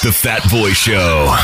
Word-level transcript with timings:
The 0.00 0.12
Fat 0.12 0.48
Boy 0.48 0.70
Show. 0.70 1.36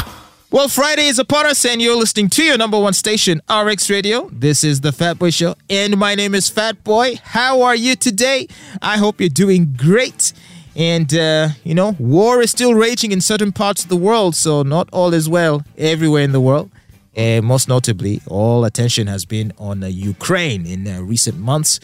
Well, 0.52 0.68
Friday 0.68 1.06
is 1.06 1.18
upon 1.18 1.44
us, 1.44 1.64
and 1.64 1.82
you're 1.82 1.96
listening 1.96 2.28
to 2.30 2.44
your 2.44 2.56
number 2.56 2.78
one 2.78 2.92
station, 2.92 3.42
RX 3.50 3.90
Radio. 3.90 4.28
This 4.30 4.62
is 4.62 4.80
the 4.80 4.92
Fat 4.92 5.18
Boy 5.18 5.30
Show, 5.30 5.56
and 5.68 5.96
my 5.96 6.14
name 6.14 6.36
is 6.36 6.48
Fat 6.48 6.84
Boy. 6.84 7.16
How 7.24 7.62
are 7.62 7.74
you 7.74 7.96
today? 7.96 8.46
I 8.80 8.98
hope 8.98 9.18
you're 9.20 9.28
doing 9.28 9.74
great. 9.76 10.32
And, 10.76 11.12
uh, 11.12 11.48
you 11.64 11.74
know, 11.74 11.96
war 11.98 12.42
is 12.42 12.52
still 12.52 12.74
raging 12.74 13.10
in 13.10 13.20
certain 13.20 13.50
parts 13.50 13.82
of 13.82 13.88
the 13.88 13.96
world, 13.96 14.36
so 14.36 14.62
not 14.62 14.88
all 14.92 15.12
is 15.12 15.28
well 15.28 15.64
everywhere 15.76 16.22
in 16.22 16.30
the 16.30 16.40
world. 16.40 16.70
And 17.16 17.44
most 17.44 17.68
notably, 17.68 18.22
all 18.28 18.64
attention 18.64 19.08
has 19.08 19.24
been 19.24 19.52
on 19.58 19.82
uh, 19.82 19.88
Ukraine 19.88 20.64
in 20.64 20.86
uh, 20.86 21.00
recent 21.00 21.38
months. 21.38 21.80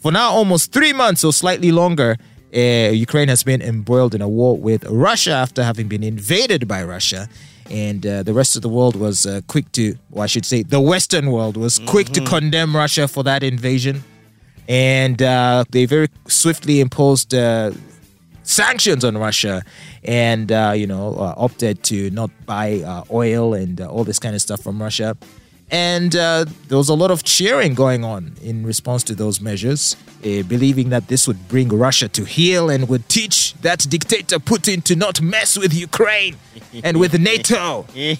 For 0.00 0.12
now, 0.12 0.30
almost 0.32 0.70
three 0.70 0.92
months 0.92 1.24
or 1.24 1.32
slightly 1.32 1.72
longer, 1.72 2.18
uh, 2.54 2.92
Ukraine 2.92 3.28
has 3.28 3.42
been 3.42 3.62
embroiled 3.62 4.14
in 4.14 4.22
a 4.22 4.28
war 4.28 4.56
with 4.56 4.84
Russia 4.84 5.32
after 5.32 5.62
having 5.62 5.88
been 5.88 6.02
invaded 6.02 6.66
by 6.66 6.82
Russia. 6.82 7.28
And 7.70 8.04
uh, 8.04 8.24
the 8.24 8.32
rest 8.32 8.56
of 8.56 8.62
the 8.62 8.68
world 8.68 8.96
was 8.96 9.26
uh, 9.26 9.42
quick 9.46 9.70
to, 9.72 9.96
or 10.10 10.24
I 10.24 10.26
should 10.26 10.44
say, 10.44 10.62
the 10.62 10.80
Western 10.80 11.30
world 11.30 11.56
was 11.56 11.78
quick 11.86 12.08
to 12.08 12.20
condemn 12.24 12.74
Russia 12.74 13.06
for 13.06 13.22
that 13.22 13.42
invasion. 13.42 14.02
And 14.68 15.22
uh, 15.22 15.64
they 15.70 15.84
very 15.86 16.08
swiftly 16.26 16.80
imposed 16.80 17.32
uh, 17.32 17.70
sanctions 18.42 19.04
on 19.04 19.16
Russia 19.16 19.62
and, 20.04 20.50
uh, 20.50 20.72
you 20.74 20.86
know, 20.86 21.14
uh, 21.14 21.34
opted 21.36 21.82
to 21.84 22.10
not 22.10 22.30
buy 22.46 22.80
uh, 22.80 23.04
oil 23.10 23.54
and 23.54 23.80
uh, 23.80 23.86
all 23.86 24.04
this 24.04 24.18
kind 24.18 24.34
of 24.34 24.42
stuff 24.42 24.60
from 24.62 24.82
Russia. 24.82 25.16
And 25.70 26.16
uh, 26.16 26.46
there 26.68 26.78
was 26.78 26.88
a 26.88 26.94
lot 26.94 27.10
of 27.10 27.22
cheering 27.22 27.74
going 27.74 28.04
on 28.04 28.32
in 28.42 28.66
response 28.66 29.04
to 29.04 29.14
those 29.14 29.40
measures, 29.40 29.96
uh, 30.24 30.42
believing 30.42 30.90
that 30.90 31.08
this 31.08 31.28
would 31.28 31.48
bring 31.48 31.68
Russia 31.68 32.08
to 32.08 32.24
heel 32.24 32.68
and 32.68 32.88
would 32.88 33.08
teach 33.08 33.54
that 33.62 33.86
dictator 33.88 34.38
Putin 34.38 34.82
to 34.84 34.96
not 34.96 35.20
mess 35.20 35.56
with 35.56 35.72
Ukraine 35.72 36.36
and 36.82 36.98
with 36.98 37.18
NATO. 37.18 37.86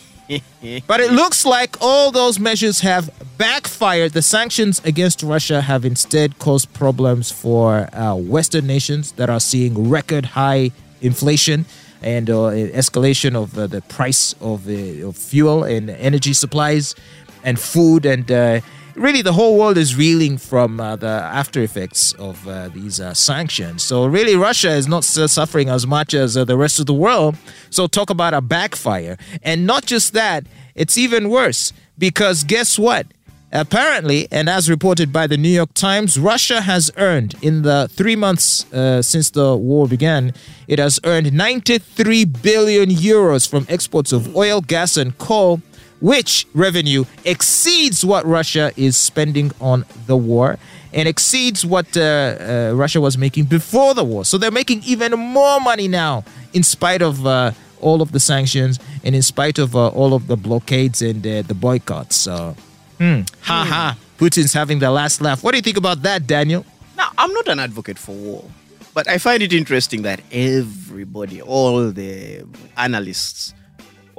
But 0.86 1.00
it 1.00 1.10
looks 1.10 1.44
like 1.44 1.76
all 1.80 2.12
those 2.12 2.38
measures 2.38 2.80
have 2.80 3.10
backfired. 3.36 4.12
The 4.12 4.22
sanctions 4.22 4.80
against 4.84 5.24
Russia 5.24 5.60
have 5.60 5.84
instead 5.84 6.38
caused 6.38 6.72
problems 6.72 7.32
for 7.32 7.88
uh, 7.92 8.14
Western 8.14 8.66
nations 8.68 9.10
that 9.12 9.28
are 9.28 9.40
seeing 9.40 9.90
record 9.90 10.26
high 10.26 10.70
inflation 11.00 11.64
and 12.02 12.30
uh, 12.30 12.50
escalation 12.72 13.34
of 13.34 13.58
uh, 13.58 13.66
the 13.66 13.82
price 13.82 14.34
of, 14.40 14.68
uh, 14.68 15.08
of 15.08 15.16
fuel 15.16 15.64
and 15.64 15.90
energy 15.90 16.32
supplies 16.32 16.94
and 17.44 17.58
food 17.58 18.06
and 18.06 18.30
uh, 18.30 18.60
really 18.94 19.22
the 19.22 19.32
whole 19.32 19.58
world 19.58 19.78
is 19.78 19.96
reeling 19.96 20.36
from 20.36 20.80
uh, 20.80 20.96
the 20.96 21.06
after 21.06 21.62
effects 21.62 22.12
of 22.14 22.46
uh, 22.46 22.68
these 22.68 23.00
uh, 23.00 23.14
sanctions. 23.14 23.82
So 23.82 24.06
really 24.06 24.36
russia 24.36 24.70
is 24.70 24.86
not 24.86 25.04
uh, 25.16 25.26
suffering 25.26 25.68
as 25.68 25.86
much 25.86 26.14
as 26.14 26.36
uh, 26.36 26.44
the 26.44 26.56
rest 26.56 26.78
of 26.80 26.86
the 26.86 26.94
world. 26.94 27.36
So 27.70 27.86
talk 27.86 28.10
about 28.10 28.34
a 28.34 28.40
backfire. 28.40 29.16
And 29.42 29.66
not 29.66 29.86
just 29.86 30.12
that 30.12 30.46
it's 30.74 30.98
even 30.98 31.30
worse 31.30 31.72
because 31.98 32.44
guess 32.44 32.78
what? 32.78 33.06
Apparently, 33.52 34.28
and 34.30 34.48
as 34.48 34.70
reported 34.70 35.12
by 35.12 35.26
the 35.26 35.36
New 35.36 35.48
York 35.48 35.74
Times, 35.74 36.16
Russia 36.16 36.60
has 36.60 36.88
earned 36.96 37.34
in 37.42 37.62
the 37.62 37.88
three 37.90 38.14
months 38.14 38.72
uh, 38.72 39.02
since 39.02 39.30
the 39.30 39.56
war 39.56 39.88
began, 39.88 40.32
it 40.68 40.78
has 40.78 41.00
earned 41.02 41.32
93 41.32 42.26
billion 42.26 42.90
euros 42.90 43.48
from 43.48 43.66
exports 43.68 44.12
of 44.12 44.36
oil, 44.36 44.60
gas, 44.60 44.96
and 44.96 45.18
coal, 45.18 45.60
which 46.00 46.46
revenue 46.54 47.04
exceeds 47.24 48.04
what 48.04 48.24
Russia 48.26 48.72
is 48.76 48.96
spending 48.96 49.52
on 49.60 49.84
the 50.06 50.16
war 50.16 50.58
and 50.92 51.08
exceeds 51.08 51.64
what 51.64 51.96
uh, 51.96 52.00
uh, 52.00 52.72
Russia 52.74 53.00
was 53.00 53.16
making 53.16 53.44
before 53.44 53.94
the 53.94 54.04
war. 54.04 54.24
So 54.24 54.38
they're 54.38 54.50
making 54.50 54.82
even 54.84 55.12
more 55.12 55.60
money 55.60 55.88
now, 55.88 56.24
in 56.52 56.62
spite 56.62 57.02
of 57.02 57.26
uh, 57.26 57.52
all 57.80 58.02
of 58.02 58.12
the 58.12 58.20
sanctions 58.20 58.78
and 59.04 59.14
in 59.14 59.22
spite 59.22 59.58
of 59.58 59.76
uh, 59.76 59.88
all 59.88 60.14
of 60.14 60.26
the 60.26 60.36
blockades 60.36 61.02
and 61.02 61.26
uh, 61.26 61.42
the 61.42 61.54
boycotts. 61.54 62.16
So, 62.16 62.56
hmm, 62.98 63.20
ha 63.42 63.64
ha. 63.64 63.96
Putin's 64.18 64.52
having 64.52 64.80
the 64.80 64.90
last 64.90 65.20
laugh. 65.22 65.42
What 65.42 65.52
do 65.52 65.56
you 65.58 65.62
think 65.62 65.78
about 65.78 66.02
that, 66.02 66.26
Daniel? 66.26 66.66
Now, 66.96 67.10
I'm 67.16 67.32
not 67.32 67.48
an 67.48 67.58
advocate 67.58 67.98
for 67.98 68.14
war, 68.14 68.44
but 68.92 69.08
I 69.08 69.16
find 69.16 69.42
it 69.42 69.52
interesting 69.52 70.02
that 70.02 70.20
everybody, 70.30 71.40
all 71.40 71.90
the 71.90 72.44
analysts, 72.76 73.54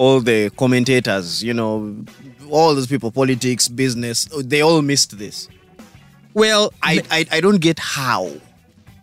all 0.02 0.20
the 0.20 0.50
commentators, 0.58 1.44
you 1.44 1.54
know, 1.54 1.96
all 2.50 2.74
those 2.74 2.88
people, 2.88 3.12
politics, 3.12 3.68
business, 3.68 4.26
they 4.44 4.62
all 4.62 4.82
missed 4.82 5.20
this. 5.20 5.48
Well, 6.34 6.74
I, 6.82 7.04
I, 7.12 7.26
I 7.38 7.40
don't 7.40 7.62
get 7.62 7.78
how. 7.78 8.32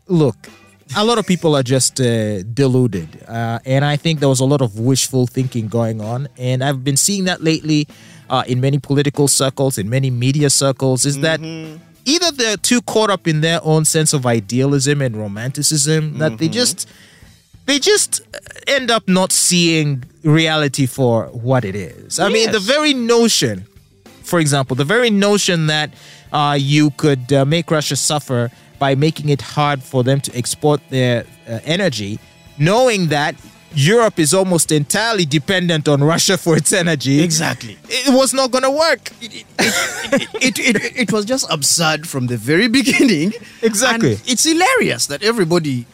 look, 0.08 0.48
a 0.96 1.04
lot 1.04 1.18
of 1.18 1.26
people 1.26 1.54
are 1.54 1.62
just 1.62 2.00
uh, 2.00 2.42
deluded. 2.42 3.22
Uh, 3.28 3.60
and 3.64 3.84
I 3.84 3.94
think 3.94 4.18
there 4.18 4.28
was 4.28 4.40
a 4.40 4.44
lot 4.44 4.60
of 4.60 4.80
wishful 4.80 5.28
thinking 5.28 5.68
going 5.68 6.00
on. 6.00 6.28
And 6.36 6.64
I've 6.64 6.82
been 6.82 6.96
seeing 6.96 7.24
that 7.26 7.44
lately 7.44 7.86
uh, 8.28 8.42
in 8.48 8.60
many 8.60 8.78
political 8.78 9.28
circles, 9.28 9.78
in 9.78 9.88
many 9.88 10.10
media 10.10 10.50
circles, 10.50 11.06
is 11.06 11.20
that 11.20 11.38
either 12.04 12.30
they're 12.32 12.56
too 12.56 12.80
caught 12.82 13.10
up 13.10 13.28
in 13.28 13.40
their 13.40 13.60
own 13.62 13.84
sense 13.84 14.12
of 14.12 14.26
idealism 14.26 15.00
and 15.00 15.16
romanticism 15.16 16.18
that 16.18 16.38
they 16.38 16.48
just 16.48 16.88
they 17.68 17.78
just 17.78 18.22
end 18.66 18.90
up 18.90 19.06
not 19.06 19.30
seeing 19.30 20.02
reality 20.24 20.86
for 20.86 21.26
what 21.26 21.64
it 21.64 21.76
is. 21.76 22.18
I 22.18 22.28
mean, 22.28 22.50
the 22.50 22.58
very 22.74 22.92
notion 22.94 23.68
for 24.28 24.38
example, 24.38 24.76
the 24.76 24.84
very 24.84 25.10
notion 25.10 25.66
that 25.66 25.92
uh, 26.32 26.56
you 26.58 26.90
could 26.90 27.32
uh, 27.32 27.44
make 27.44 27.70
Russia 27.70 27.96
suffer 27.96 28.50
by 28.78 28.94
making 28.94 29.30
it 29.30 29.40
hard 29.40 29.82
for 29.82 30.04
them 30.04 30.20
to 30.20 30.36
export 30.36 30.80
their 30.90 31.24
uh, 31.48 31.58
energy, 31.64 32.20
knowing 32.58 33.08
that 33.08 33.34
Europe 33.74 34.18
is 34.18 34.32
almost 34.32 34.70
entirely 34.70 35.24
dependent 35.24 35.88
on 35.88 36.02
Russia 36.02 36.38
for 36.38 36.56
its 36.56 36.72
energy. 36.72 37.22
Exactly. 37.22 37.76
It 37.88 38.14
was 38.14 38.32
not 38.32 38.50
going 38.50 38.64
to 38.64 38.70
work. 38.70 39.10
It, 40.10 40.24
it, 40.40 40.58
it, 40.58 40.96
it 40.96 41.12
was 41.12 41.26
just 41.26 41.44
absurd 41.50 42.08
from 42.08 42.28
the 42.28 42.38
very 42.38 42.68
beginning. 42.80 43.34
Exactly. 43.60 44.12
And 44.12 44.22
it's 44.26 44.44
hilarious 44.44 45.06
that 45.08 45.22
everybody, 45.22 45.84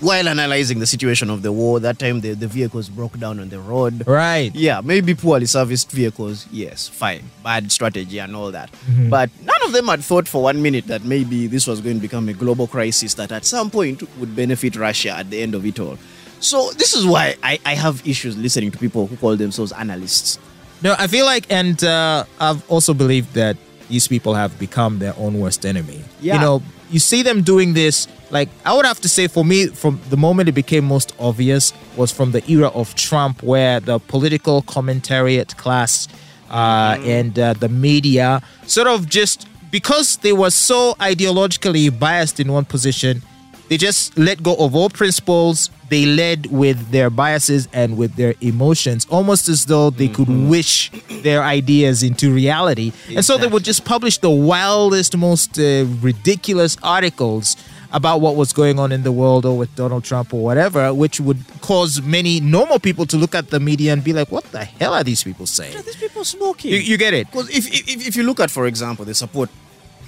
while 0.00 0.28
analyzing 0.28 0.78
the 0.78 0.86
situation 0.86 1.30
of 1.30 1.42
the 1.42 1.52
war, 1.52 1.80
that 1.80 1.98
time 1.98 2.20
the, 2.20 2.34
the 2.34 2.46
vehicles 2.46 2.88
broke 2.88 3.18
down 3.18 3.40
on 3.40 3.48
the 3.48 3.58
road. 3.58 4.06
Right. 4.06 4.54
Yeah, 4.54 4.80
maybe 4.82 5.14
poorly 5.14 5.46
serviced 5.46 5.90
vehicles. 5.90 6.46
Yes, 6.50 6.88
fine. 6.88 7.24
Bad 7.42 7.72
strategy 7.72 8.18
and 8.18 8.34
all 8.36 8.50
that. 8.52 8.70
Mm-hmm. 8.72 9.08
But 9.08 9.30
none 9.42 9.62
of 9.64 9.72
them 9.72 9.88
had 9.88 10.02
thought 10.02 10.28
for 10.28 10.42
one 10.42 10.62
minute 10.62 10.86
that 10.86 11.04
maybe 11.04 11.46
this 11.46 11.66
was 11.66 11.80
going 11.80 11.96
to 11.96 12.02
become 12.02 12.28
a 12.28 12.32
global 12.32 12.66
crisis 12.66 13.14
that 13.14 13.32
at 13.32 13.44
some 13.44 13.70
point 13.70 14.02
would 14.18 14.34
benefit 14.36 14.76
Russia 14.76 15.10
at 15.10 15.30
the 15.30 15.42
end 15.42 15.54
of 15.54 15.66
it 15.66 15.78
all. 15.80 15.98
So 16.40 16.70
this 16.72 16.94
is 16.94 17.04
why 17.04 17.36
I, 17.42 17.58
I 17.66 17.74
have 17.74 18.06
issues 18.06 18.36
listening 18.36 18.70
to 18.70 18.78
people 18.78 19.06
who 19.06 19.16
call 19.16 19.36
themselves 19.36 19.72
analysts. 19.72 20.38
No, 20.82 20.94
I 20.96 21.08
feel 21.08 21.26
like, 21.26 21.50
and 21.50 21.82
uh, 21.82 22.24
I've 22.38 22.68
also 22.70 22.94
believed 22.94 23.34
that 23.34 23.56
these 23.88 24.06
people 24.06 24.34
have 24.34 24.56
become 24.58 25.00
their 25.00 25.14
own 25.16 25.40
worst 25.40 25.66
enemy. 25.66 26.04
Yeah. 26.20 26.34
You 26.34 26.40
know, 26.40 26.62
you 26.90 27.00
see 27.00 27.22
them 27.22 27.42
doing 27.42 27.74
this, 27.74 28.06
like, 28.30 28.48
I 28.64 28.74
would 28.76 28.84
have 28.84 29.00
to 29.00 29.08
say 29.08 29.26
for 29.26 29.44
me, 29.44 29.66
from 29.68 30.00
the 30.10 30.16
moment 30.16 30.48
it 30.48 30.52
became 30.52 30.84
most 30.84 31.14
obvious 31.18 31.72
was 31.96 32.12
from 32.12 32.32
the 32.32 32.48
era 32.50 32.68
of 32.68 32.94
Trump, 32.94 33.42
where 33.42 33.80
the 33.80 33.98
political 33.98 34.62
commentariat 34.62 35.56
class 35.56 36.08
uh, 36.50 36.98
and 37.02 37.38
uh, 37.38 37.54
the 37.54 37.68
media 37.68 38.42
sort 38.66 38.86
of 38.86 39.08
just, 39.08 39.46
because 39.70 40.16
they 40.18 40.32
were 40.32 40.50
so 40.50 40.94
ideologically 41.00 41.96
biased 41.98 42.40
in 42.40 42.52
one 42.52 42.64
position, 42.64 43.22
they 43.68 43.76
just 43.76 44.16
let 44.16 44.42
go 44.42 44.54
of 44.56 44.74
all 44.74 44.88
principles. 44.88 45.70
They 45.90 46.04
led 46.04 46.46
with 46.46 46.90
their 46.90 47.10
biases 47.10 47.68
and 47.72 47.96
with 47.96 48.14
their 48.16 48.34
emotions, 48.40 49.06
almost 49.10 49.48
as 49.48 49.66
though 49.66 49.90
they 49.90 50.08
could 50.08 50.28
wish 50.28 50.90
their 51.22 51.42
ideas 51.42 52.02
into 52.02 52.32
reality. 52.32 52.92
And 53.14 53.24
so 53.24 53.36
they 53.38 53.46
would 53.46 53.64
just 53.64 53.84
publish 53.84 54.18
the 54.18 54.30
wildest, 54.30 55.16
most 55.16 55.58
uh, 55.58 55.86
ridiculous 56.00 56.76
articles 56.82 57.56
about 57.92 58.20
what 58.20 58.36
was 58.36 58.52
going 58.52 58.78
on 58.78 58.92
in 58.92 59.02
the 59.02 59.12
world 59.12 59.46
or 59.46 59.56
with 59.56 59.74
Donald 59.74 60.04
Trump 60.04 60.34
or 60.34 60.42
whatever, 60.44 60.92
which 60.92 61.20
would 61.20 61.42
cause 61.62 62.02
many 62.02 62.38
normal 62.40 62.78
people 62.78 63.06
to 63.06 63.16
look 63.16 63.34
at 63.34 63.48
the 63.50 63.58
media 63.60 63.92
and 63.92 64.04
be 64.04 64.12
like, 64.12 64.30
what 64.30 64.44
the 64.52 64.64
hell 64.64 64.92
are 64.92 65.02
these 65.04 65.24
people 65.24 65.46
saying? 65.46 65.74
Are 65.76 65.82
These 65.82 65.96
people 65.96 66.24
smoking. 66.24 66.70
You, 66.72 66.78
you 66.78 66.96
get 66.98 67.14
it? 67.14 67.26
Because 67.30 67.48
if, 67.48 67.66
if, 67.66 68.08
if 68.08 68.16
you 68.16 68.24
look 68.24 68.40
at, 68.40 68.50
for 68.50 68.66
example, 68.66 69.04
the 69.06 69.14
support 69.14 69.48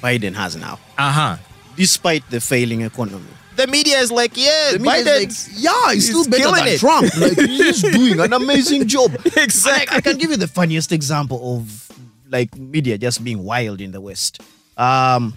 Biden 0.03 0.35
has 0.35 0.57
now, 0.57 0.79
Uh 0.99 1.11
huh. 1.13 1.37
despite 1.77 2.29
the 2.31 2.41
failing 2.41 2.83
economy, 2.83 3.25
The 3.57 3.67
media 3.67 3.99
is 3.99 4.11
like, 4.13 4.37
yeah, 4.37 4.73
the 4.73 4.79
media 4.79 5.01
is 5.01 5.07
Biden's. 5.07 5.49
like, 5.49 5.65
yeah, 5.65 5.93
he's, 5.95 6.07
still 6.09 6.25
better 6.25 6.51
than 6.57 6.69
it. 6.69 6.79
Trump. 6.81 7.11
Like 7.17 7.39
he's 7.39 7.83
doing 7.83 8.21
an 8.21 8.33
amazing 8.33 8.87
job. 8.89 9.11
Exactly. 9.37 9.95
I, 9.95 9.99
I 9.99 10.01
can 10.01 10.17
give 10.19 10.31
you 10.31 10.37
the 10.37 10.49
funniest 10.49 10.93
example 10.93 11.57
of 11.57 11.91
like 12.31 12.57
media 12.57 12.97
just 12.99 13.25
being 13.25 13.43
wild 13.43 13.81
in 13.81 13.91
the 13.93 14.01
West. 14.01 14.41
Um, 14.77 15.35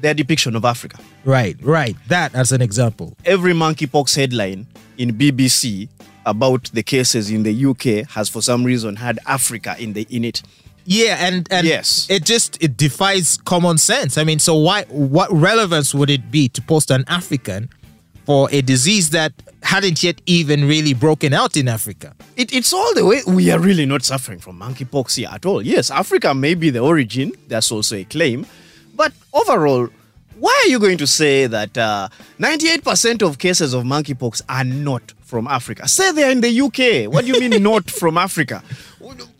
their 0.00 0.14
depiction 0.14 0.56
of 0.56 0.64
Africa. 0.64 0.98
Right, 1.24 1.56
right. 1.62 1.96
That 2.08 2.34
as 2.34 2.52
an 2.52 2.62
example. 2.62 3.16
Every 3.24 3.52
monkeypox 3.52 4.16
headline 4.16 4.66
in 4.98 5.12
BBC 5.14 5.88
about 6.26 6.70
the 6.72 6.82
cases 6.82 7.30
in 7.30 7.42
the 7.42 7.66
UK 7.66 8.08
has 8.10 8.28
for 8.28 8.42
some 8.42 8.64
reason 8.64 8.96
had 8.96 9.18
Africa 9.26 9.74
in 9.78 9.92
the 9.94 10.06
in 10.10 10.24
it. 10.24 10.42
Yeah, 10.84 11.16
and 11.20 11.46
and 11.50 11.66
Yes. 11.66 12.06
it 12.10 12.24
just 12.24 12.62
it 12.62 12.76
defies 12.76 13.36
common 13.38 13.78
sense. 13.78 14.18
I 14.18 14.24
mean, 14.24 14.38
so 14.38 14.54
why 14.56 14.84
what 14.88 15.30
relevance 15.32 15.94
would 15.94 16.10
it 16.10 16.30
be 16.30 16.48
to 16.50 16.62
post 16.62 16.90
an 16.90 17.04
African 17.06 17.68
for 18.26 18.48
a 18.52 18.60
disease 18.62 19.10
that 19.10 19.32
hadn't 19.62 20.02
yet 20.02 20.20
even 20.26 20.66
really 20.66 20.94
broken 20.94 21.32
out 21.34 21.56
in 21.56 21.68
Africa. 21.68 22.14
It, 22.36 22.52
it's 22.52 22.72
all 22.72 22.94
the 22.94 23.04
way. 23.04 23.20
We 23.26 23.50
are 23.50 23.58
really 23.58 23.86
not 23.86 24.02
suffering 24.04 24.38
from 24.38 24.58
monkeypox 24.58 25.16
here 25.16 25.28
at 25.30 25.44
all. 25.44 25.62
Yes, 25.62 25.90
Africa 25.90 26.34
may 26.34 26.54
be 26.54 26.70
the 26.70 26.80
origin. 26.80 27.32
That's 27.48 27.70
also 27.70 27.96
a 27.96 28.04
claim. 28.04 28.46
But 29.00 29.12
overall, 29.32 29.88
why 30.38 30.54
are 30.62 30.68
you 30.68 30.78
going 30.78 30.98
to 30.98 31.06
say 31.06 31.46
that 31.46 31.78
uh, 31.78 32.08
98% 32.38 33.22
of 33.26 33.38
cases 33.38 33.72
of 33.72 33.84
monkeypox 33.84 34.42
are 34.48 34.62
not 34.64 35.14
from 35.22 35.46
Africa? 35.46 35.88
Say 35.88 36.12
they're 36.12 36.30
in 36.30 36.42
the 36.42 36.52
UK. 36.66 37.10
What 37.12 37.24
do 37.24 37.32
you 37.32 37.40
mean 37.40 37.62
not 37.72 37.90
from 37.90 38.18
Africa? 38.18 38.62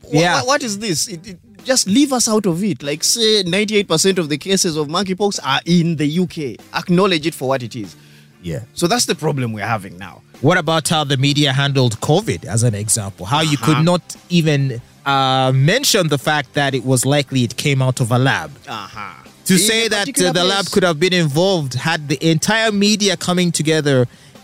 Yeah. 0.09 0.41
wh- 0.41 0.47
what 0.47 0.63
is 0.63 0.79
this? 0.79 1.09
It, 1.09 1.27
it- 1.29 1.39
just 1.63 1.87
leave 1.87 2.11
us 2.11 2.27
out 2.27 2.47
of 2.47 2.65
it. 2.65 2.83
Like, 2.83 3.05
say 3.05 3.43
98% 3.45 4.17
of 4.17 4.31
the 4.31 4.39
cases 4.39 4.77
of 4.79 4.89
monkeypox 4.89 5.39
are 5.45 5.61
in 5.67 5.97
the 5.97 6.09
UK. 6.21 6.59
Acknowledge 6.75 7.27
it 7.27 7.35
for 7.35 7.49
what 7.49 7.63
it 7.63 7.77
is. 7.77 7.95
Yeah. 8.43 8.61
So 8.73 8.87
that's 8.87 9.05
the 9.05 9.15
problem 9.15 9.53
we're 9.53 9.67
having 9.67 9.99
now. 9.99 10.23
What 10.41 10.57
about 10.57 10.89
how 10.89 11.05
the 11.05 11.19
media 11.19 11.53
handled 11.53 12.01
COVID 12.01 12.47
as 12.47 12.63
an 12.63 12.75
example? 12.75 13.27
How 13.27 13.43
you 13.43 13.59
could 13.59 13.75
Uh-huh. 13.75 13.93
not 13.93 14.17
even 14.31 14.81
uh, 15.05 15.53
mention 15.55 16.09
the 16.09 16.17
fact 16.17 16.55
that 16.55 16.75
it 16.75 16.83
was 16.87 17.05
likely 17.05 17.45
it 17.45 17.57
came 17.59 17.83
out 17.83 18.01
of 18.01 18.11
a 18.11 18.19
lab. 18.19 18.51
Uh-huh. 18.67 19.13
To 19.51 19.59
say 19.59 19.89
that 19.89 20.07
uh, 20.09 20.33
the 20.33 20.45
lab 20.45 20.67
could 20.73 20.85
have 20.91 20.99
been 21.01 21.13
involved 21.27 21.75
had 21.75 22.01
the 22.09 22.19
entire 22.37 22.71
media 22.73 23.17
coming 23.17 23.51
together 23.61 23.99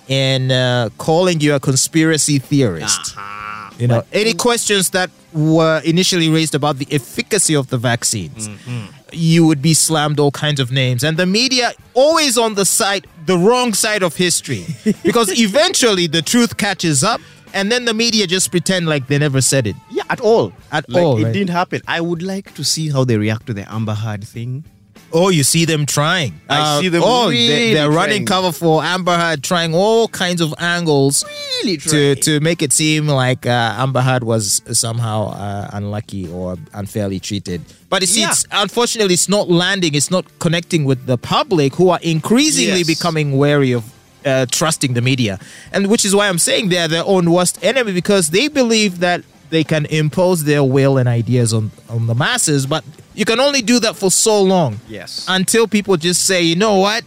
and 0.09 0.51
uh, 0.53 0.89
calling 0.99 1.41
you 1.41 1.55
a 1.55 1.61
conspiracy 1.61 2.39
theorist. 2.39 3.03
Uh-huh. 3.17 3.71
You 3.79 3.87
know, 3.89 3.97
But 4.01 4.07
any 4.23 4.33
questions 4.47 4.91
that 4.91 5.11
were 5.33 5.81
initially 5.85 6.29
raised 6.39 6.55
about 6.55 6.79
the 6.79 6.89
efficacy 6.91 7.55
of 7.55 7.69
the 7.73 7.79
vaccines, 7.79 8.49
Mm-hmm. 8.49 8.85
you 9.13 9.47
would 9.47 9.61
be 9.71 9.75
slammed 9.75 10.19
all 10.19 10.31
kinds 10.31 10.61
of 10.65 10.69
names. 10.73 11.05
And 11.05 11.17
the 11.17 11.27
media 11.27 11.73
always 11.95 12.35
on 12.39 12.55
the 12.55 12.65
side, 12.65 13.07
the 13.27 13.37
wrong 13.47 13.75
side 13.75 14.03
of 14.03 14.17
history. 14.17 14.65
because 15.09 15.29
eventually 15.39 16.07
the 16.09 16.23
truth 16.23 16.57
catches 16.57 17.05
up 17.05 17.21
and 17.55 17.71
then 17.73 17.85
the 17.85 17.95
media 17.95 18.27
just 18.27 18.51
pretend 18.51 18.83
like 18.89 19.07
they 19.09 19.19
never 19.19 19.41
said 19.41 19.65
it. 19.67 19.77
Yeah, 19.91 20.03
at 20.11 20.21
all. 20.21 20.53
At 20.73 20.89
like, 20.89 21.03
all, 21.03 21.19
It 21.19 21.25
right? 21.25 21.33
didn't 21.33 21.51
happen. 21.61 21.81
I 21.87 22.01
would 22.01 22.23
like 22.23 22.55
to 22.59 22.65
see 22.65 22.89
how 22.91 23.05
they 23.05 23.17
react 23.19 23.45
to 23.49 23.55
the 23.55 23.65
Amber 23.73 23.95
Heard 23.95 24.25
thing. 24.25 24.65
Oh, 25.13 25.29
you 25.31 25.45
see 25.45 25.65
them 25.65 25.87
trying. 25.87 26.41
I 26.49 26.81
see 26.81 26.89
them 26.89 27.03
Oh, 27.05 27.29
really 27.31 27.47
they, 27.49 27.75
they're 27.75 27.91
running 27.91 28.27
trying. 28.27 28.43
cover 28.43 28.53
for 28.53 28.83
Amber 28.83 29.17
Heard, 29.17 29.43
trying 29.43 29.75
all 29.75 30.09
kinds 30.09 30.41
of 30.41 30.53
angles 30.59 31.25
Really 31.63 31.77
to 31.79 32.15
to 32.17 32.41
make 32.41 32.61
it 32.63 32.73
seem 32.73 33.07
like 33.07 33.47
uh, 33.47 33.75
Amber 33.79 34.01
Heard 34.03 34.25
was 34.25 34.63
somehow 34.73 35.29
uh, 35.31 35.71
unlucky 35.73 36.29
or 36.29 36.57
unfairly 36.75 37.21
treated. 37.21 37.61
But 37.89 38.03
you 38.03 38.09
see, 38.09 38.21
Yeah. 38.23 38.31
it's, 38.31 38.47
unfortunately, 38.51 39.15
it's 39.15 39.29
not 39.29 39.49
landing. 39.49 39.95
It's 39.95 40.11
not 40.11 40.25
connecting 40.39 40.85
with 40.85 41.07
the 41.07 41.17
public, 41.17 41.75
who 41.77 41.91
are 41.91 42.01
increasingly 42.03 42.79
Yes. 42.83 42.87
becoming 42.87 43.37
wary 43.39 43.73
of. 43.73 43.85
Uh, 44.25 44.45
trusting 44.51 44.95
the 44.95 45.01
media, 45.01 45.39
and 45.73 45.87
which 45.87 46.05
is 46.05 46.13
why 46.13 46.29
I'm 46.29 46.39
saying 46.39 46.69
they're 46.71 46.89
their 46.89 47.05
own 47.07 47.31
worst 47.31 47.63
enemy 47.63 47.93
because 47.93 48.31
they 48.31 48.49
believe 48.49 48.99
that 48.99 49.23
they 49.51 49.65
can 49.65 49.87
impose 49.87 50.45
their 50.45 50.63
will 50.65 50.99
and 50.99 51.09
ideas 51.09 51.53
on 51.55 51.71
on 51.89 52.07
the 52.07 52.15
masses, 52.15 52.67
but 52.67 52.85
you 53.15 53.25
can 53.25 53.41
only 53.41 53.63
do 53.63 53.81
that 53.81 53.97
for 53.97 54.11
so 54.11 54.43
long 54.43 54.79
Yes. 54.89 55.25
until 55.29 55.67
people 55.67 55.97
just 55.97 56.25
say, 56.27 56.43
you 56.43 56.57
know 56.57 56.79
what? 56.79 57.03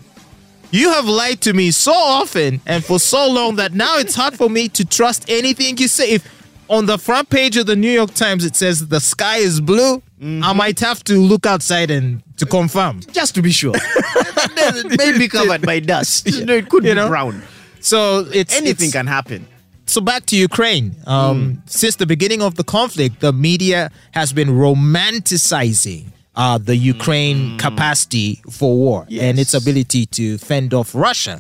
You 0.71 0.91
have 0.91 1.06
lied 1.06 1.41
to 1.41 1.53
me 1.53 1.71
so 1.71 1.94
often 1.94 2.62
and 2.65 2.83
for 2.83 3.00
so 3.00 3.27
long 3.30 3.56
that 3.57 3.74
now 3.74 3.97
it's 3.97 4.15
hard 4.15 4.36
for 4.36 4.50
me 4.50 4.69
to 4.69 4.86
trust 4.86 5.25
anything 5.30 5.77
you 5.77 5.88
say. 5.88 6.12
If 6.12 6.27
on 6.69 6.86
the 6.86 6.97
front 7.00 7.30
page 7.30 7.57
of 7.57 7.65
the 7.65 7.75
New 7.75 7.91
York 7.91 8.13
Times 8.13 8.45
it 8.45 8.56
says 8.56 8.88
the 8.88 9.00
sky 9.00 9.38
is 9.38 9.59
blue, 9.62 9.97
mm-hmm. 10.21 10.44
I 10.44 10.53
might 10.53 10.80
have 10.80 11.03
to 11.06 11.13
look 11.19 11.45
outside 11.47 11.89
and 11.89 12.21
to 12.38 12.45
confirm. 12.45 13.01
Just 13.12 13.33
to 13.36 13.41
be 13.41 13.51
sure. 13.51 13.74
it 13.75 14.97
may 14.97 15.18
be 15.18 15.27
covered 15.27 15.62
by 15.63 15.80
dust. 15.80 16.27
You 16.31 16.45
know, 16.45 16.53
it 16.56 16.69
could 16.69 16.83
You 16.83 16.91
be 16.91 16.95
know? 16.95 17.07
brown. 17.09 17.41
So 17.80 18.25
it's 18.31 18.56
Anything 18.56 18.89
it's- 18.89 18.91
can 18.94 19.07
happen. 19.07 19.47
So 19.89 20.01
back 20.01 20.27
to 20.27 20.38
Ukraine. 20.38 20.95
Um, 21.07 21.63
Since 21.65 21.95
the 21.95 22.06
beginning 22.06 22.44
of 22.44 22.53
the 22.53 22.63
conflict, 22.63 23.21
the 23.21 23.33
media 23.33 23.89
has 24.12 24.31
been 24.31 24.50
romanticizing 24.50 26.03
uh, 26.36 26.58
the 26.58 26.76
Ukraine 26.76 27.58
capacity 27.58 28.42
for 28.50 28.76
war 28.76 29.08
and 29.12 29.40
its 29.40 29.54
ability 29.54 30.06
to 30.08 30.38
fend 30.38 30.74
off 30.74 30.96
Russia. 30.96 31.40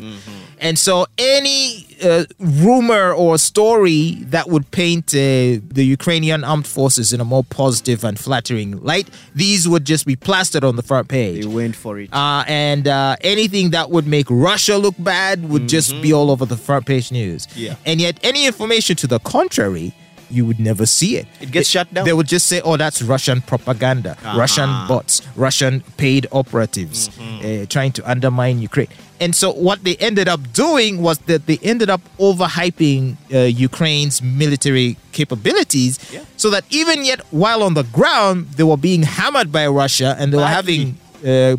And 0.59 0.77
so 0.77 1.05
any 1.17 1.87
uh, 2.03 2.25
rumor 2.39 3.13
or 3.13 3.37
story 3.37 4.17
that 4.25 4.49
would 4.49 4.69
paint 4.71 5.13
uh, 5.13 5.63
the 5.77 5.85
Ukrainian 5.97 6.43
armed 6.43 6.67
forces 6.67 7.13
in 7.13 7.21
a 7.21 7.25
more 7.25 7.45
positive 7.45 8.03
and 8.03 8.19
flattering 8.19 8.81
light, 8.83 9.09
these 9.33 9.69
would 9.69 9.85
just 9.85 10.05
be 10.05 10.17
plastered 10.17 10.65
on 10.65 10.75
the 10.75 10.83
front 10.83 11.07
page. 11.07 11.45
They 11.45 11.55
went 11.55 11.75
for 11.77 11.97
it. 11.99 12.13
Uh, 12.13 12.43
and 12.47 12.87
uh, 12.87 13.15
anything 13.21 13.69
that 13.69 13.89
would 13.91 14.07
make 14.07 14.27
Russia 14.29 14.77
look 14.77 14.95
bad 14.99 15.47
would 15.47 15.69
just 15.69 16.01
be 16.01 16.11
all 16.11 16.29
over 16.29 16.45
the 16.45 16.57
front 16.57 16.85
page 16.85 17.11
news. 17.11 17.47
Yeah. 17.55 17.75
And 17.85 18.01
yet, 18.01 18.19
any 18.23 18.45
information 18.45 18.97
to 18.97 19.07
the 19.07 19.19
contrary, 19.19 19.93
you 20.29 20.45
would 20.45 20.59
never 20.59 20.85
see 20.85 21.11
it. 21.17 21.25
It 21.41 21.51
gets 21.51 21.67
They- 21.69 21.73
shut 21.79 21.93
down. 21.93 22.05
They 22.05 22.13
would 22.13 22.27
just 22.27 22.47
say, 22.47 22.61
"Oh, 22.61 22.77
that's 22.77 23.01
Russian 23.01 23.41
propaganda, 23.41 24.15
Russian 24.43 24.69
bots, 24.87 25.21
Russian 25.35 25.73
paid 25.97 26.27
operatives 26.31 27.09
uh, 27.09 27.65
trying 27.75 27.91
to 27.93 28.01
undermine 28.13 28.61
Ukraine." 28.69 28.87
And 29.21 29.35
so, 29.35 29.47
what 29.51 29.83
they 29.83 29.95
ended 30.09 30.27
up 30.29 30.41
doing 30.53 31.01
was 31.07 31.17
that 31.29 31.41
they 31.49 31.57
ended 31.61 31.89
up 31.89 32.01
overhyping 32.19 33.01
uh, 33.33 33.39
Ukraine's 33.67 34.21
military 34.21 34.89
capabilities, 35.11 35.99
Yeah. 36.13 36.21
so 36.37 36.49
that 36.53 36.63
even 36.69 37.03
yet, 37.11 37.19
while 37.31 37.61
on 37.67 37.73
the 37.73 37.83
ground, 37.97 38.37
they 38.57 38.63
were 38.63 38.77
being 38.89 39.03
hammered 39.03 39.51
by 39.51 39.65
Russia, 39.67 40.15
and 40.19 40.31
they 40.31 40.37
were 40.37 40.43
Badly. 40.43 40.77
having 40.77 40.97
uh, 41.31 41.57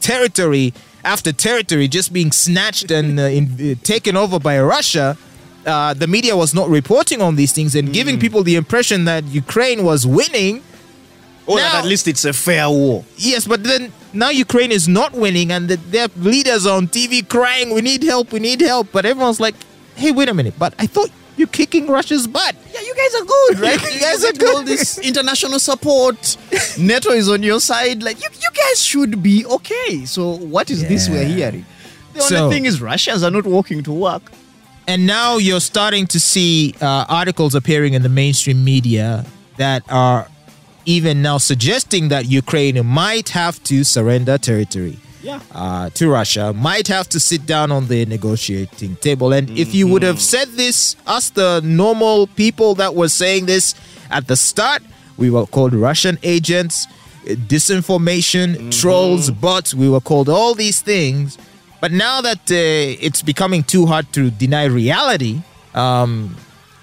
territory 0.00 0.72
after 1.04 1.32
territory 1.32 1.88
just 1.88 2.12
being 2.12 2.32
snatched 2.32 2.90
and 2.90 3.18
uh, 3.18 3.22
in, 3.24 3.76
taken 3.82 4.16
over 4.16 4.38
by 4.38 4.60
Russia. 4.60 5.16
Uh, 5.66 5.92
the 5.92 6.06
media 6.06 6.34
was 6.36 6.54
not 6.54 6.68
reporting 6.68 7.20
on 7.20 7.36
these 7.36 7.52
things 7.52 7.74
and 7.74 7.92
giving 7.92 8.18
people 8.18 8.42
the 8.42 8.56
impression 8.56 9.04
that 9.04 9.24
Ukraine 9.24 9.84
was 9.84 10.06
winning. 10.06 10.62
or 11.46 11.56
that 11.58 11.74
at 11.82 11.84
least 11.84 12.06
it's 12.08 12.24
a 12.24 12.32
fair 12.32 12.68
war. 12.70 13.04
Yes, 13.16 13.46
but 13.46 13.62
then 13.64 13.90
now 14.12 14.28
Ukraine 14.30 14.70
is 14.72 14.86
not 14.86 15.12
winning, 15.24 15.50
and 15.50 15.68
the, 15.68 15.76
their 15.94 16.08
leaders 16.16 16.66
are 16.66 16.76
on 16.76 16.86
TV 16.88 17.26
crying, 17.26 17.72
"We 17.74 17.80
need 17.80 18.02
help, 18.02 18.32
we 18.32 18.40
need 18.40 18.60
help." 18.60 18.86
But 18.92 19.02
everyone's 19.06 19.40
like, 19.40 19.54
"Hey, 19.96 20.10
wait 20.12 20.28
a 20.28 20.34
minute! 20.34 20.54
But 20.58 20.72
I 20.78 20.86
thought 20.86 21.10
you're 21.38 21.48
kicking 21.60 21.86
Russia's 21.88 22.26
butt." 22.26 22.54
Yeah, 22.74 22.82
you 22.88 22.94
guys 23.02 23.12
are 23.18 23.26
good, 23.36 23.54
right? 23.66 23.80
You 23.94 24.00
guys 24.08 24.20
are 24.24 24.32
get 24.32 24.54
all 24.54 24.62
this 24.62 24.98
international 24.98 25.58
support. 25.58 26.36
NATO 26.92 27.10
is 27.20 27.28
on 27.34 27.42
your 27.42 27.60
side. 27.60 28.02
Like 28.02 28.18
you, 28.22 28.28
you 28.44 28.50
guys 28.64 28.78
should 28.90 29.22
be 29.22 29.44
okay. 29.56 30.04
So 30.04 30.22
what 30.54 30.70
is 30.70 30.80
this 30.86 31.08
we're 31.08 31.24
hearing? 31.24 31.64
The 32.14 32.20
only 32.24 32.36
So- 32.36 32.50
thing 32.50 32.64
is 32.66 32.80
Russians 32.80 33.22
are 33.22 33.30
not 33.38 33.46
walking 33.46 33.82
to 33.84 33.92
work. 33.92 34.24
And 34.88 35.06
now 35.06 35.36
you're 35.36 35.60
starting 35.60 36.06
to 36.06 36.18
see 36.18 36.74
uh, 36.80 37.04
articles 37.10 37.54
appearing 37.54 37.92
in 37.92 38.00
the 38.00 38.08
mainstream 38.08 38.64
media 38.64 39.26
that 39.58 39.82
are 39.90 40.26
even 40.86 41.20
now 41.20 41.36
suggesting 41.36 42.08
that 42.08 42.24
Ukraine 42.24 42.84
might 42.86 43.28
have 43.28 43.62
to 43.64 43.84
surrender 43.84 44.38
territory. 44.38 44.98
Yeah. 45.22 45.40
Uh, 45.52 45.90
to 45.90 46.08
Russia, 46.08 46.54
might 46.54 46.88
have 46.88 47.06
to 47.10 47.20
sit 47.20 47.44
down 47.44 47.70
on 47.70 47.88
the 47.88 48.06
negotiating 48.06 48.96
table. 48.96 49.34
And 49.34 49.50
if 49.50 49.74
you 49.74 49.86
would 49.88 50.02
have 50.02 50.22
said 50.22 50.48
this, 50.52 50.96
us, 51.06 51.28
the 51.28 51.60
normal 51.62 52.26
people 52.28 52.74
that 52.76 52.94
were 52.94 53.10
saying 53.10 53.44
this 53.44 53.74
at 54.10 54.26
the 54.26 54.36
start, 54.36 54.80
we 55.18 55.28
were 55.28 55.44
called 55.44 55.74
Russian 55.74 56.18
agents, 56.22 56.86
disinformation, 57.26 58.72
trolls, 58.80 59.30
bots. 59.30 59.74
We 59.74 59.90
were 59.90 60.00
called 60.00 60.30
all 60.30 60.54
these 60.54 60.80
things. 60.80 61.36
But 61.80 61.92
now 61.92 62.20
that 62.22 62.38
uh, 62.50 63.04
it's 63.06 63.22
becoming 63.22 63.62
too 63.62 63.86
hard 63.86 64.12
to 64.14 64.30
deny 64.30 64.64
reality, 64.64 65.42
um, 65.74 66.36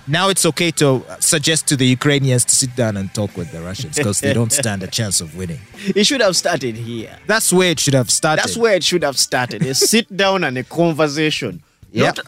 now 0.07 0.29
it's 0.29 0.45
okay 0.45 0.71
to 0.71 1.03
suggest 1.19 1.67
to 1.67 1.75
the 1.75 1.85
Ukrainians 1.85 2.45
to 2.45 2.55
sit 2.55 2.75
down 2.75 2.95
and 2.95 3.13
talk 3.13 3.35
with 3.35 3.51
the 3.51 3.61
Russians 3.61 3.97
because 3.97 4.21
they 4.21 4.33
don't 4.33 4.51
stand 4.51 4.83
a 4.83 4.87
chance 4.87 5.19
of 5.19 5.35
winning. 5.35 5.59
It 5.95 6.05
should 6.05 6.21
have 6.21 6.35
started 6.35 6.75
here. 6.77 7.17
That's 7.27 7.51
where 7.51 7.71
it 7.71 7.79
should 7.79 7.95
have 7.95 8.09
started. 8.09 8.41
That's 8.43 8.55
where 8.55 8.75
it 8.75 8.83
should 8.83 9.03
have 9.03 9.17
started. 9.17 9.63
A 9.63 9.73
sit 9.93 10.15
down 10.15 10.43
and 10.43 10.57
a 10.57 10.63
conversation. 10.63 11.61
Yeah. 11.91 12.11
Not- 12.11 12.19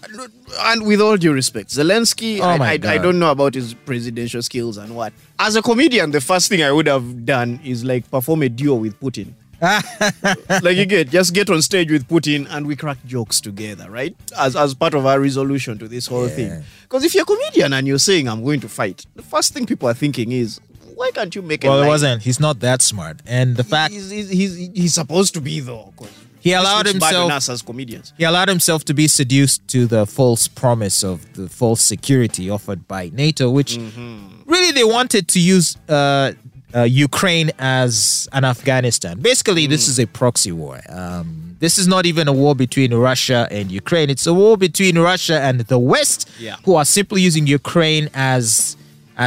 and 0.59 0.88
with 0.88 1.01
all 1.01 1.17
due 1.17 1.33
respect, 1.33 1.69
Zelensky, 1.69 2.39
Oh 2.39 2.43
I, 2.43 2.79
I, 2.83 2.93
I 2.95 2.97
don't 2.97 3.19
know 3.19 3.31
about 3.31 3.53
his 3.53 3.74
presidential 3.74 4.41
skills 4.41 4.77
and 4.77 4.95
what. 4.95 5.13
As 5.39 5.55
a 5.55 5.62
comedian, 5.62 6.12
the 6.12 6.21
first 6.21 6.50
thing 6.50 6.63
I 6.63 6.71
would 6.71 6.88
have 6.88 7.25
done 7.25 7.59
is 7.63 7.83
like 7.86 8.09
perform 8.09 8.43
a 8.43 8.50
duo 8.50 8.75
with 8.75 9.00
Putin. 9.00 9.33
like 10.62 10.78
you 10.78 10.86
get, 10.86 11.10
just 11.10 11.34
get 11.34 11.50
on 11.50 11.62
stage 11.62 11.92
with 11.92 12.08
Putin 12.08 12.48
and 12.50 12.68
we 12.68 12.76
crack 12.76 12.98
jokes 13.06 13.42
together, 13.42 13.90
right? 13.90 14.16
As 14.38 14.56
as 14.56 14.74
part 14.74 14.94
of 14.94 15.06
our 15.06 15.20
resolution 15.20 15.78
to 15.80 15.88
this 15.88 16.08
whole 16.08 16.28
Yeah. 16.28 16.36
thing. 16.36 16.64
Because 16.84 17.04
if 17.04 17.14
you're 17.16 17.24
a 17.24 17.26
comedian 17.26 17.74
and 17.74 17.88
you're 17.88 18.00
saying 18.00 18.28
I'm 18.30 18.44
going 18.44 18.60
to 18.62 18.70
fight, 18.70 19.06
the 19.16 19.22
first 19.24 19.54
thing 19.54 19.66
people 19.66 19.90
are 19.90 19.94
thinking 19.94 20.32
is, 20.32 20.60
why 20.96 21.12
can't 21.12 21.34
you 21.36 21.42
make 21.42 21.64
a 21.64 21.70
well, 21.70 21.84
it 21.84 21.88
wasn't. 21.88 22.22
He's 22.24 22.40
not 22.40 22.60
that 22.62 22.82
smart. 22.82 23.20
And 23.26 23.56
the 23.56 23.64
fact 23.64 23.94
He's, 23.94 24.10
he's, 24.10 24.30
he's, 24.30 24.56
he's 24.74 24.94
supposed 24.94 25.34
to 25.36 25.42
be 25.42 25.60
though. 25.60 25.94
He 26.40 26.54
allowed 26.54 26.86
looks 26.86 27.00
bad 27.00 27.16
on 27.16 27.22
himself- 27.24 27.32
us 27.38 27.50
as 27.50 27.62
comedians. 27.62 28.14
he 28.18 28.24
allowed 28.24 28.48
himself 28.48 28.86
to 28.86 28.94
be 28.94 29.08
seduced 29.08 29.68
to 29.70 29.86
the 29.86 30.06
false 30.06 30.48
promise 30.48 31.04
of 31.04 31.34
the 31.34 31.50
false 31.50 31.82
security 31.82 32.50
offered 32.50 32.88
by 32.88 33.10
NATO, 33.14 33.50
which 33.50 33.78
Mm-hmm. 33.78 34.44
really 34.46 34.72
they 34.72 34.84
wanted 34.86 35.28
to 35.30 35.40
use 35.42 35.76
uh, 35.90 36.32
uh, 36.77 36.84
Ukraine 36.84 37.50
as 37.60 38.27
an 38.34 38.43
Afghanistan. 38.46 39.19
Basically, 39.19 39.65
this 39.67 39.88
is 39.88 39.98
a 40.00 40.07
proxy 40.19 40.51
war. 40.51 40.79
Um, 40.89 41.55
this 41.60 41.77
is 41.81 41.88
not 41.88 42.05
even 42.05 42.27
a 42.27 42.34
war 42.34 42.53
between 42.65 42.93
Russia 42.93 43.48
and 43.57 43.72
Ukraine. 43.72 44.10
It's 44.15 44.27
a 44.27 44.34
war 44.34 44.57
between 44.57 44.96
Russia 45.12 45.38
and 45.48 45.55
the 45.74 45.79
West, 45.79 46.29
Yeah. 46.39 46.55
who 46.65 46.75
are 46.75 46.86
simply 46.86 47.22
using 47.29 47.48
Ukraine 47.48 48.05
as 48.13 48.77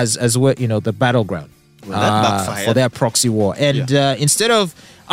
as 0.01 0.09
as 0.27 0.33
you 0.63 0.69
know 0.73 0.81
the 0.91 0.93
battleground 1.05 1.51
Well, 1.89 1.99
uh, 2.01 2.65
for 2.65 2.73
their 2.79 2.89
proxy 3.01 3.29
war. 3.39 3.51
And 3.59 3.93
uh, 3.93 4.15
instead 4.27 4.53
of 4.61 4.65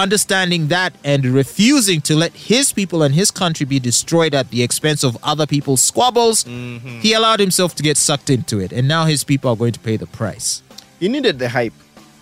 understanding 0.06 0.67
that 0.67 0.91
and 1.03 1.25
refusing 1.25 2.00
to 2.01 2.13
let 2.24 2.32
his 2.51 2.65
people 2.79 3.00
and 3.06 3.15
his 3.22 3.29
country 3.32 3.65
be 3.65 3.79
destroyed 3.79 4.34
at 4.36 4.51
the 4.51 4.62
expense 4.67 5.01
of 5.03 5.17
other 5.32 5.48
people's 5.56 5.82
squabbles, 5.82 6.38
Mm-hmm. 6.44 7.00
he 7.06 7.13
allowed 7.20 7.39
himself 7.39 7.74
to 7.77 7.84
get 7.89 7.98
sucked 7.98 8.29
into 8.29 8.56
it. 8.65 8.72
And 8.77 8.88
now 8.96 9.03
his 9.13 9.24
people 9.32 9.48
are 9.51 9.56
going 9.63 9.74
to 9.79 9.79
pay 9.89 9.98
the 9.98 10.06
price. 10.22 10.62
He 11.00 11.08
needed 11.15 11.36
the 11.39 11.50
hype, 11.50 11.74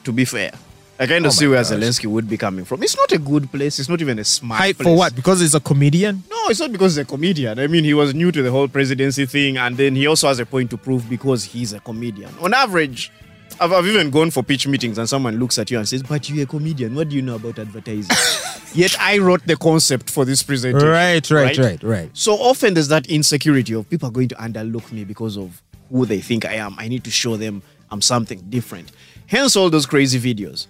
to 0.06 0.12
be 0.12 0.26
fair. 0.26 0.52
I 0.98 1.08
kind 1.08 1.26
of 1.26 1.32
Oh 1.32 1.36
see 1.36 1.48
where 1.48 1.62
gosh. 1.62 1.74
Zelensky 1.74 2.06
would 2.06 2.30
be 2.30 2.38
coming 2.38 2.64
from. 2.64 2.82
It's 2.82 2.96
not 2.96 3.12
a 3.12 3.18
good 3.18 3.52
place. 3.52 3.80
It's 3.80 3.90
not 3.90 4.00
even 4.00 4.18
a 4.18 4.24
smart 4.24 4.62
Hype 4.62 4.78
place. 4.78 4.88
for 4.88 4.96
what? 4.96 5.14
Because 5.14 5.42
he's 5.42 5.54
a 5.54 5.60
comedian? 5.60 6.24
No, 6.30 6.48
it's 6.48 6.62
not 6.62 6.72
because 6.72 6.96
he's 6.96 7.04
a 7.04 7.06
comedian. 7.06 7.60
I 7.60 7.68
mean, 7.68 7.84
he 7.84 7.94
was 7.94 8.14
new 8.14 8.32
to 8.32 8.42
the 8.42 8.50
whole 8.50 8.70
presidency 8.70 9.26
thing, 9.26 9.58
and 9.58 9.76
then 9.76 9.94
he 9.96 10.08
also 10.08 10.30
has 10.30 10.40
a 10.40 10.46
point 10.46 10.70
to 10.70 10.78
prove 10.78 11.10
because 11.10 11.44
he's 11.44 11.74
a 11.74 11.82
comedian. 11.82 12.34
On 12.42 12.54
average, 12.54 13.12
I've, 13.60 13.74
I've 13.74 13.86
even 13.88 14.10
gone 14.10 14.32
for 14.32 14.42
pitch 14.42 14.68
meetings, 14.68 14.98
and 14.98 15.10
someone 15.10 15.38
looks 15.38 15.60
at 15.60 15.70
you 15.70 15.78
and 15.78 15.88
says, 15.88 16.02
"But 16.02 16.30
you're 16.30 16.44
a 16.44 16.48
comedian. 16.48 16.96
What 16.96 17.10
do 17.10 17.18
you 17.18 17.22
know 17.22 17.36
about 17.36 17.60
advertising?" 17.60 18.16
Yet 18.74 18.96
I 19.00 19.18
wrote 19.18 19.46
the 19.46 19.58
concept 19.58 20.10
for 20.10 20.24
this 20.24 20.44
presentation. 20.44 20.88
Right, 20.88 21.30
right, 21.30 21.58
right, 21.58 21.84
right. 21.84 22.10
So 22.14 22.34
often 22.36 22.74
there's 22.74 22.88
that 22.90 23.06
insecurity 23.08 23.74
of 23.74 23.90
people 23.90 24.08
are 24.08 24.12
going 24.14 24.30
to 24.30 24.36
underlook 24.36 24.92
me 24.94 25.04
because 25.04 25.38
of 25.38 25.62
who 25.90 26.06
they 26.06 26.20
think 26.22 26.46
I 26.46 26.54
am. 26.56 26.76
I 26.78 26.88
need 26.88 27.04
to 27.04 27.12
show 27.12 27.36
them 27.36 27.62
I'm 27.92 28.02
something 28.02 28.40
different. 28.50 28.92
Hence 29.28 29.56
all 29.56 29.70
those 29.70 29.86
crazy 29.86 30.20
videos. 30.20 30.68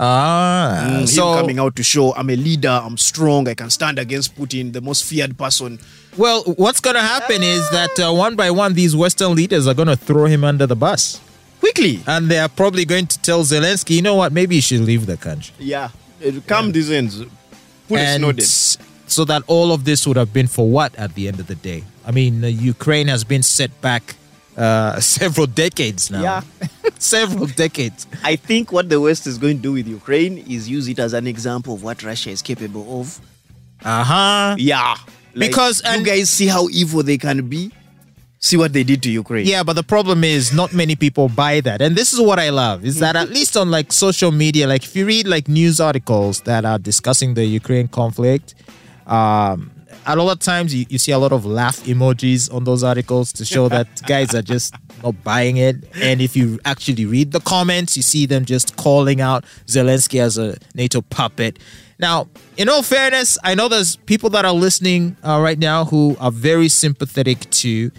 Ah, 0.00 0.86
Mm, 0.86 1.10
him 1.10 1.40
coming 1.40 1.58
out 1.58 1.74
to 1.76 1.82
show 1.82 2.14
I'm 2.14 2.30
a 2.30 2.36
leader, 2.36 2.68
I'm 2.68 2.96
strong, 2.96 3.48
I 3.48 3.54
can 3.54 3.68
stand 3.68 3.98
against 3.98 4.36
Putin, 4.36 4.72
the 4.72 4.80
most 4.80 5.04
feared 5.04 5.36
person. 5.36 5.80
well, 6.16 6.42
what's 6.56 6.80
going 6.80 6.94
to 6.94 7.02
happen 7.02 7.42
is 7.42 7.68
that 7.70 7.98
uh, 7.98 8.12
one 8.12 8.36
by 8.36 8.50
one, 8.50 8.74
these 8.74 8.94
Western 8.94 9.34
leaders 9.34 9.66
are 9.66 9.74
going 9.74 9.88
to 9.88 9.96
throw 9.96 10.26
him 10.26 10.44
under 10.44 10.66
the 10.66 10.76
bus. 10.76 11.20
Quickly. 11.58 12.00
And 12.06 12.28
they 12.30 12.38
are 12.38 12.48
probably 12.48 12.84
going 12.84 13.06
to 13.08 13.18
tell 13.22 13.42
Zelensky, 13.42 13.96
you 13.96 14.02
know 14.02 14.14
what, 14.14 14.32
maybe 14.32 14.54
you 14.56 14.62
should 14.62 14.82
leave 14.82 15.06
the 15.06 15.16
country. 15.16 15.54
Yeah. 15.58 15.88
It 16.20 16.46
come 16.46 16.72
these 16.72 16.90
ends. 16.90 17.18
Put 17.88 17.98
it 17.98 18.06
and 18.06 18.24
in. 18.24 18.40
so 18.40 19.24
that 19.24 19.42
all 19.46 19.72
of 19.72 19.84
this 19.84 20.06
would 20.06 20.16
have 20.16 20.32
been 20.32 20.46
for 20.46 20.68
what 20.68 20.94
at 20.96 21.14
the 21.14 21.26
end 21.26 21.40
of 21.40 21.46
the 21.48 21.54
day? 21.56 21.84
I 22.06 22.10
mean, 22.12 22.44
uh, 22.44 22.48
Ukraine 22.48 23.08
has 23.08 23.24
been 23.24 23.42
set 23.42 23.80
back 23.80 24.14
uh, 24.56 25.00
several 25.18 25.46
decades 25.46 26.10
now. 26.10 26.22
Yeah. 26.22 26.42
Several 26.98 27.46
decades. 27.46 28.06
I 28.22 28.36
think 28.36 28.72
what 28.72 28.88
the 28.88 29.00
West 29.00 29.26
is 29.26 29.38
going 29.38 29.56
to 29.58 29.62
do 29.62 29.72
with 29.72 29.86
Ukraine 29.86 30.38
is 30.38 30.68
use 30.68 30.88
it 30.88 30.98
as 30.98 31.12
an 31.12 31.26
example 31.26 31.74
of 31.74 31.82
what 31.82 32.02
Russia 32.02 32.30
is 32.30 32.42
capable 32.42 33.00
of. 33.00 33.20
Uh 33.84 34.04
huh. 34.04 34.56
Yeah. 34.58 34.96
Like, 35.34 35.50
Because- 35.50 35.82
you 35.96 36.04
guys 36.04 36.30
see 36.30 36.46
how 36.46 36.68
evil 36.68 37.02
they 37.02 37.18
can 37.18 37.48
be. 37.48 37.72
See 38.40 38.56
what 38.56 38.72
they 38.72 38.84
did 38.84 39.02
to 39.02 39.10
Ukraine. 39.10 39.46
Yeah, 39.46 39.64
but 39.64 39.72
the 39.72 39.82
problem 39.82 40.22
is 40.22 40.52
not 40.52 40.72
many 40.72 40.94
people 40.94 41.28
buy 41.28 41.60
that. 41.60 41.82
And 41.82 41.96
this 41.96 42.12
is 42.12 42.20
what 42.20 42.38
I 42.38 42.50
love 42.50 42.84
is 42.84 43.00
that 43.00 43.16
at 43.16 43.30
least 43.30 43.56
on 43.56 43.68
like 43.72 43.92
social 43.92 44.30
media, 44.30 44.68
like 44.68 44.84
if 44.84 44.94
you 44.94 45.06
read 45.06 45.26
like 45.26 45.48
news 45.48 45.80
articles 45.80 46.42
that 46.42 46.64
are 46.64 46.78
discussing 46.78 47.34
the 47.34 47.44
Ukraine 47.44 47.88
conflict, 47.88 48.54
um, 49.08 49.72
a 50.16 50.22
lot 50.22 50.32
of 50.32 50.38
times 50.38 50.74
you, 50.74 50.86
you 50.88 50.98
see 50.98 51.12
a 51.12 51.18
lot 51.18 51.32
of 51.32 51.44
laugh 51.44 51.80
emojis 51.80 52.52
on 52.52 52.64
those 52.64 52.82
articles 52.82 53.32
to 53.34 53.44
show 53.44 53.68
that 53.68 53.86
guys 54.06 54.34
are 54.34 54.42
just 54.42 54.74
not 55.02 55.22
buying 55.22 55.58
it. 55.58 55.76
And 56.00 56.20
if 56.22 56.34
you 56.36 56.58
actually 56.64 57.04
read 57.04 57.32
the 57.32 57.40
comments, 57.40 57.96
you 57.96 58.02
see 58.02 58.24
them 58.24 58.44
just 58.44 58.76
calling 58.76 59.20
out 59.20 59.44
Zelensky 59.66 60.20
as 60.20 60.38
a 60.38 60.56
NATO 60.74 61.02
puppet. 61.02 61.58
Now, 61.98 62.28
in 62.56 62.68
all 62.68 62.82
fairness, 62.82 63.36
I 63.44 63.54
know 63.54 63.68
there's 63.68 63.96
people 63.96 64.30
that 64.30 64.44
are 64.44 64.52
listening 64.52 65.16
uh, 65.22 65.40
right 65.42 65.58
now 65.58 65.84
who 65.84 66.16
are 66.20 66.30
very 66.30 66.68
sympathetic 66.68 67.50
to 67.50 67.90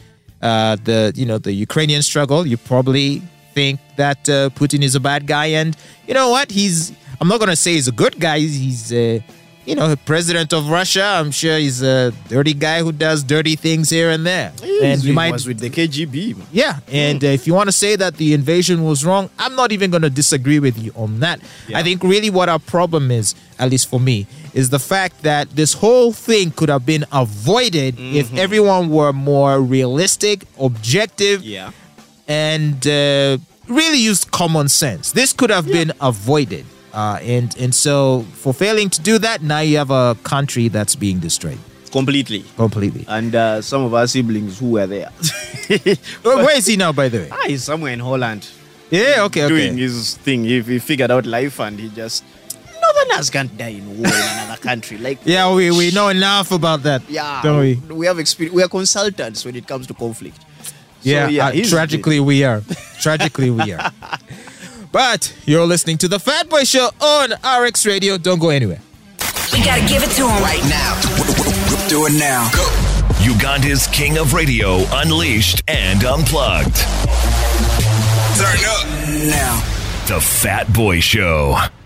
uh, 0.41 0.77
the 0.83 1.11
you 1.15 1.25
know 1.25 1.37
the 1.37 1.51
Ukrainian 1.51 2.01
struggle. 2.01 2.47
You 2.47 2.55
probably 2.57 3.21
think 3.53 3.79
that 3.97 4.29
uh, 4.29 4.49
Putin 4.51 4.83
is 4.83 4.95
a 4.95 4.99
bad 5.01 5.27
guy, 5.27 5.47
and 5.47 5.75
you 6.07 6.13
know 6.13 6.29
what? 6.29 6.49
He's 6.49 6.93
I'm 7.19 7.27
not 7.27 7.41
gonna 7.41 7.57
say 7.57 7.73
he's 7.73 7.89
a 7.89 7.91
good 7.91 8.19
guy. 8.19 8.39
He's 8.39 8.93
uh, 8.93 9.19
you 9.69 9.75
know 9.75 9.95
president 10.13 10.51
of 10.51 10.67
Russia. 10.69 11.03
I'm 11.19 11.31
sure 11.31 11.57
he's 11.57 11.81
a 11.83 12.11
dirty 12.27 12.55
guy 12.55 12.81
who 12.81 12.91
does 12.91 13.23
dirty 13.23 13.55
things 13.55 13.89
here 13.89 14.09
and 14.09 14.25
there. 14.25 14.51
and 14.81 15.03
you 15.03 15.13
might 15.13 15.31
was 15.31 15.45
with 15.45 15.59
the 15.59 15.69
KGB. 15.69 16.35
yeah, 16.51 16.79
and 16.91 17.23
uh, 17.23 17.27
if 17.27 17.45
you 17.47 17.53
want 17.53 17.67
to 17.67 17.71
say 17.83 17.95
that 17.95 18.13
the 18.17 18.33
invasion 18.33 18.83
was 18.83 19.05
wrong, 19.05 19.29
I'm 19.37 19.55
not 19.55 19.71
even 19.71 19.91
going 19.91 20.01
to 20.01 20.09
disagree 20.09 20.59
with 20.59 20.77
you 20.83 20.91
on 20.95 21.19
that. 21.19 21.39
I 21.73 21.83
think 21.83 22.03
really 22.03 22.31
what 22.31 22.49
our 22.49 22.59
problem 22.59 23.11
is, 23.11 23.35
at 23.59 23.69
least 23.69 23.87
for 23.89 23.99
me, 23.99 24.25
is 24.53 24.69
the 24.71 24.79
fact 24.79 25.21
that 25.21 25.45
this 25.55 25.73
whole 25.73 26.11
thing 26.13 26.49
could 26.51 26.69
have 26.69 26.85
been 26.85 27.05
avoided 27.11 27.95
if 27.99 28.33
everyone 28.35 28.89
were 28.89 29.13
more 29.13 29.61
realistic, 29.61 30.45
objective, 30.59 31.43
Yeah. 31.43 31.71
and 32.27 32.85
uh, 32.87 33.37
really 33.67 33.99
used 33.99 34.31
common 34.31 34.67
sense. 34.67 35.11
This 35.11 35.31
could 35.33 35.51
have 35.51 35.67
been 35.67 35.91
avoided. 36.01 36.65
Uh, 36.93 37.19
and 37.21 37.55
and 37.57 37.73
so 37.75 38.21
for 38.33 38.53
failing 38.53 38.89
to 38.89 39.01
do 39.01 39.17
that, 39.19 39.41
now 39.43 39.59
you 39.59 39.77
have 39.77 39.91
a 39.91 40.15
country 40.23 40.67
that's 40.69 40.95
being 40.95 41.19
destroyed 41.19 41.57
Completely. 41.91 42.43
completely. 42.55 43.05
And 43.07 43.33
uh, 43.35 43.61
some 43.61 43.83
of 43.83 43.93
our 43.93 44.07
siblings 44.07 44.59
who 44.59 44.71
were 44.71 44.87
there. 44.87 45.09
Where 46.23 46.37
where 46.37 46.57
is 46.57 46.65
he 46.65 46.77
now, 46.77 46.91
by 46.91 47.09
the 47.09 47.19
way? 47.19 47.29
ah, 47.31 47.43
he's 47.47 47.63
somewhere 47.63 47.93
in 47.93 47.99
Holland. 47.99 48.47
Yeah, 48.89 49.23
okay, 49.25 49.45
okay. 49.45 49.47
doing 49.49 49.77
his 49.77 50.17
thing. 50.17 50.43
He, 50.43 50.61
he 50.61 50.79
figured 50.79 51.11
out 51.11 51.25
life 51.27 51.59
and 51.59 51.79
he 51.79 51.89
just. 51.89 52.23
Northerners 52.81 53.29
can't 53.29 53.55
die 53.55 53.67
in 53.77 53.85
war 53.87 54.07
in 54.07 54.29
another 54.39 54.57
country. 54.61 54.97
Like, 55.07 55.19
Yeah, 55.25 55.53
we, 55.53 55.69
we 55.69 55.91
know 55.91 56.07
enough 56.09 56.51
about 56.51 56.81
that. 56.83 57.07
yeah, 57.09 57.41
Don't 57.43 57.59
we? 57.59 57.75
we 57.93 58.05
have 58.07 58.17
experience. 58.17 58.55
We 58.55 58.63
are 58.63 58.67
consultants 58.69 59.45
when 59.45 59.55
it 59.55 59.67
comes 59.67 59.85
to 59.87 59.93
conflict. 59.93 60.41
So, 61.01 61.09
Yeah, 61.27 61.47
uh, 61.47 61.51
tragically 61.69 62.19
we 62.19 62.43
are. 62.43 62.61
Tragically 62.99 63.51
we 63.51 63.73
are. 63.73 63.91
But 64.91 65.35
you're 65.45 65.65
listening 65.65 65.97
to 65.99 66.07
the 66.07 66.19
Fat 66.19 66.49
Boy 66.49 66.63
Show 66.63 66.89
on 66.99 67.31
RX 67.63 67.85
Radio. 67.85 68.17
Don't 68.17 68.39
go 68.39 68.49
anywhere. 68.49 68.81
We 69.53 69.63
gotta 69.63 69.87
give 69.87 70.03
it 70.03 70.09
to 70.11 70.27
him 70.27 70.41
right 70.41 70.63
now. 70.69 70.99
Do 71.87 72.05
it 72.07 72.13
now. 72.19 72.49
Go. 72.53 72.65
Uganda's 73.23 73.87
King 73.87 74.17
of 74.17 74.33
Radio 74.33 74.77
Unleashed 74.91 75.61
and 75.67 76.03
Unplugged. 76.03 76.77
Turn 78.37 78.57
up 78.65 78.87
now. 79.27 79.61
The 80.07 80.19
Fat 80.21 80.71
Boy 80.73 80.99
Show. 80.99 81.55